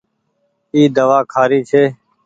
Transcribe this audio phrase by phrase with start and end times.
[0.73, 1.83] اي دوآ کآري ڇي۔